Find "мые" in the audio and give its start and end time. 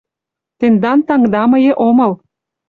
1.51-1.73